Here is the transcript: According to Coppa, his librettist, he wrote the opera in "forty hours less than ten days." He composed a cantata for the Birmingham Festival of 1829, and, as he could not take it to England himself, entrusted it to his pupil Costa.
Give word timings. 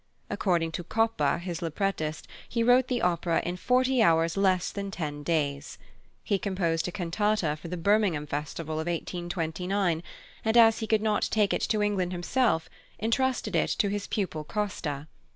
According 0.31 0.71
to 0.71 0.83
Coppa, 0.83 1.37
his 1.39 1.61
librettist, 1.61 2.27
he 2.49 2.63
wrote 2.63 2.87
the 2.87 3.03
opera 3.03 3.39
in 3.45 3.55
"forty 3.55 4.01
hours 4.01 4.35
less 4.35 4.71
than 4.71 4.89
ten 4.89 5.21
days." 5.21 5.77
He 6.23 6.39
composed 6.39 6.87
a 6.87 6.91
cantata 6.91 7.55
for 7.55 7.67
the 7.67 7.77
Birmingham 7.77 8.25
Festival 8.25 8.79
of 8.79 8.87
1829, 8.87 10.01
and, 10.43 10.57
as 10.57 10.79
he 10.79 10.87
could 10.87 11.03
not 11.03 11.27
take 11.29 11.53
it 11.53 11.61
to 11.69 11.83
England 11.83 12.13
himself, 12.13 12.67
entrusted 12.99 13.55
it 13.55 13.69
to 13.77 13.89
his 13.89 14.07
pupil 14.07 14.43
Costa. 14.43 15.05